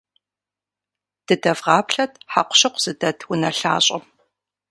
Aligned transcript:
Дыдэвгъаплъэт 1.25 2.13
хьэкъущыкъу 2.31 2.81
зыдэт 2.83 3.19
унэлъащӏэм. 3.31 4.03